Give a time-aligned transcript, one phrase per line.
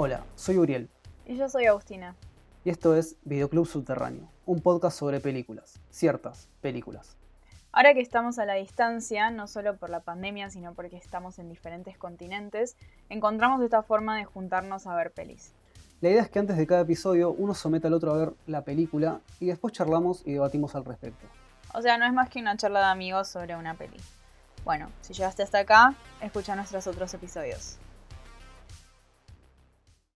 [0.00, 0.88] Hola, soy Uriel.
[1.26, 2.14] Y yo soy Agustina.
[2.64, 7.16] Y esto es Videoclub Subterráneo, un podcast sobre películas, ciertas películas.
[7.72, 11.48] Ahora que estamos a la distancia, no solo por la pandemia, sino porque estamos en
[11.48, 12.76] diferentes continentes,
[13.08, 15.52] encontramos esta forma de juntarnos a ver pelis.
[16.00, 18.62] La idea es que antes de cada episodio uno someta al otro a ver la
[18.62, 21.26] película y después charlamos y debatimos al respecto.
[21.74, 23.98] O sea, no es más que una charla de amigos sobre una peli.
[24.64, 27.78] Bueno, si llegaste hasta acá, escucha nuestros otros episodios.